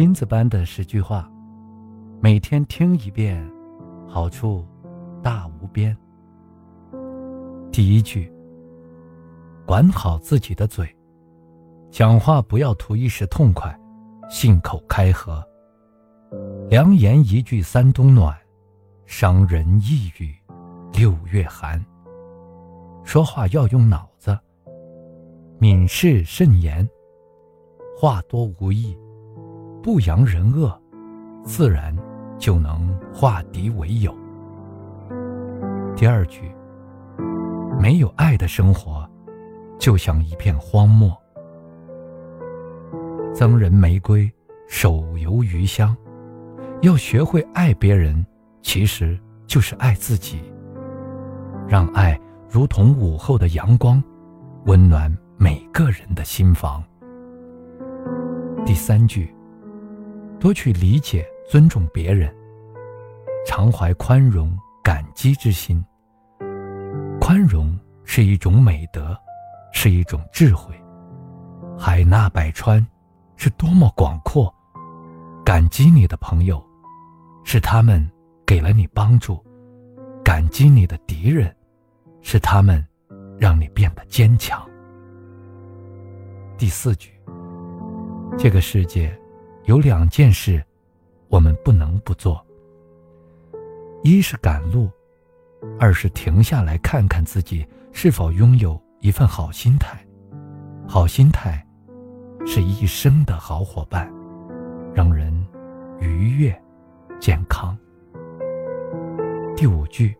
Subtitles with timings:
[0.00, 1.30] 金子般的十句话，
[2.22, 3.46] 每天听一遍，
[4.08, 4.66] 好处
[5.22, 5.94] 大无边。
[7.70, 8.32] 第一句，
[9.66, 10.88] 管好自己的嘴，
[11.90, 13.78] 讲话不要图一时痛快，
[14.30, 15.46] 信口开河。
[16.70, 18.34] 良言一句三冬暖，
[19.04, 20.34] 伤人一语
[20.94, 21.78] 六月寒。
[23.04, 24.34] 说话要用脑子，
[25.58, 26.88] 敏事慎言，
[28.00, 28.96] 话多无益。
[29.82, 30.78] 不扬人恶，
[31.42, 31.96] 自然
[32.38, 34.14] 就能化敌为友。
[35.96, 36.54] 第二句，
[37.80, 39.08] 没有爱的生活，
[39.78, 41.16] 就像一片荒漠。
[43.32, 44.30] 赠人玫瑰，
[44.68, 45.96] 手留余香。
[46.82, 48.24] 要学会爱别人，
[48.60, 50.42] 其实就是爱自己。
[51.66, 52.18] 让爱
[52.50, 54.02] 如同午后的阳光，
[54.66, 56.84] 温暖每个人的心房。
[58.66, 59.34] 第三句。
[60.40, 62.34] 多去理解、尊重别人，
[63.46, 65.84] 常怀宽容、感激之心。
[67.20, 69.14] 宽容是一种美德，
[69.70, 70.74] 是一种智慧。
[71.78, 72.84] 海纳百川，
[73.36, 74.52] 是多么广阔！
[75.44, 76.64] 感激你的朋友，
[77.44, 78.10] 是他们
[78.46, 79.34] 给了你帮助；
[80.24, 81.54] 感激你的敌人，
[82.22, 82.82] 是他们
[83.38, 84.66] 让你变得坚强。
[86.56, 87.10] 第四句，
[88.38, 89.19] 这个世界。
[89.70, 90.60] 有两件事，
[91.28, 92.44] 我们不能不做。
[94.02, 94.90] 一是赶路，
[95.78, 100.04] 二是停下来看看自己是否拥有一份好心态。
[100.88, 101.64] 好心态，
[102.44, 104.12] 是一生的好伙伴，
[104.92, 105.32] 让人
[106.00, 106.62] 愉悦、
[107.20, 107.78] 健康。
[109.56, 110.16] 第五句，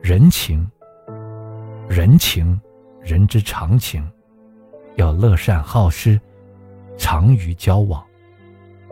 [0.00, 0.64] 人情，
[1.88, 2.60] 人情，
[3.00, 4.08] 人之常情，
[4.94, 6.20] 要乐善好施，
[6.96, 8.05] 常于交往。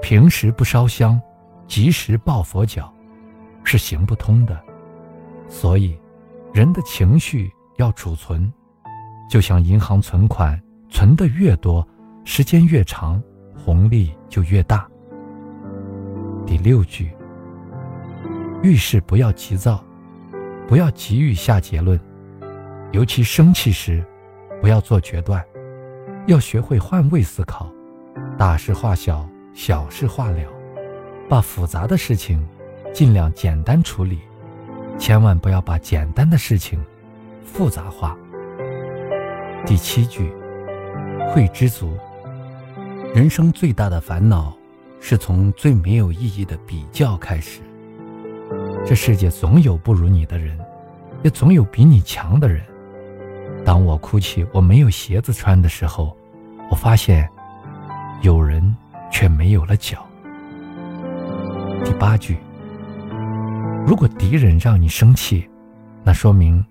[0.04, 1.18] 平时不烧香，
[1.66, 2.92] 及时抱佛脚，
[3.64, 4.62] 是行不通的。
[5.48, 5.98] 所以，
[6.52, 8.52] 人的情绪要储存，
[9.30, 11.88] 就像银行存款，存的越多，
[12.22, 13.18] 时间越长，
[13.56, 14.86] 红利就越大。
[16.44, 17.10] 第六句，
[18.62, 19.82] 遇事不要急躁，
[20.68, 21.98] 不要急于下结论，
[22.92, 24.04] 尤其生气时，
[24.60, 25.42] 不要做决断，
[26.26, 27.72] 要学会换位思考，
[28.36, 29.26] 大事化小。
[29.54, 30.38] 小事化了，
[31.28, 32.44] 把复杂的事情
[32.92, 34.18] 尽量简单处理，
[34.98, 36.84] 千万不要把简单的事情
[37.44, 38.16] 复杂化。
[39.64, 40.32] 第七句，
[41.30, 41.96] 会知足。
[43.14, 44.52] 人生最大的烦恼，
[44.98, 47.60] 是从最没有意义的比较开始。
[48.84, 50.58] 这世界总有不如你的人，
[51.22, 52.60] 也总有比你强的人。
[53.64, 56.14] 当我哭泣我没有鞋子穿的时候，
[56.68, 57.30] 我发现
[58.20, 58.76] 有人。
[59.14, 60.04] 却没有了脚。
[61.84, 62.36] 第八句，
[63.86, 65.48] 如果敌人让你生气，
[66.02, 66.62] 那说明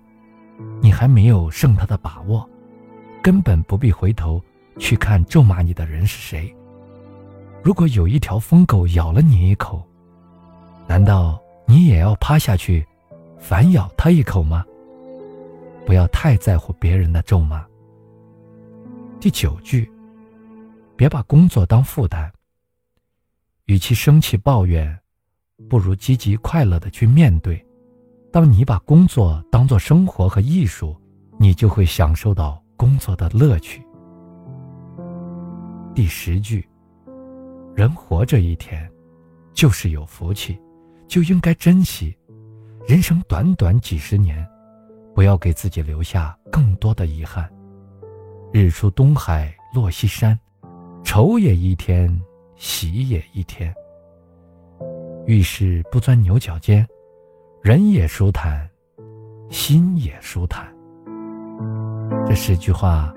[0.82, 2.46] 你还没有胜他的把握，
[3.22, 4.38] 根本不必回头
[4.78, 6.54] 去看咒骂你的人是谁。
[7.62, 9.82] 如果有一条疯狗咬了你一口，
[10.86, 12.86] 难道你也要趴下去
[13.38, 14.62] 反咬它一口吗？
[15.86, 17.64] 不要太在乎别人的咒骂。
[19.18, 19.90] 第九句。
[20.96, 22.32] 别把工作当负担。
[23.74, 24.96] 与其生气抱怨，
[25.68, 27.60] 不如积极快乐的去面对。
[28.30, 30.96] 当你把工作当做生活和艺术，
[31.40, 33.84] 你就会享受到工作的乐趣。
[35.92, 36.64] 第十句：
[37.74, 38.88] 人活着一天，
[39.52, 40.56] 就是有福气，
[41.08, 42.16] 就应该珍惜。
[42.86, 44.46] 人生短短几十年，
[45.16, 47.52] 不要给自己留下更多的遗憾。
[48.52, 50.38] 日出东海落西山。
[51.02, 52.08] 愁也一天，
[52.56, 53.74] 喜也一天。
[55.26, 56.86] 遇事不钻牛角尖，
[57.62, 58.68] 人也舒坦，
[59.50, 60.66] 心也舒坦。
[62.26, 63.14] 这十句话，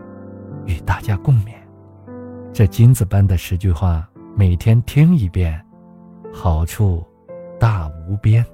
[0.66, 1.52] 与大家共勉。
[2.54, 5.64] 这金子般的十句话，每天听一遍，
[6.34, 7.06] 好处
[7.60, 8.46] 大无边。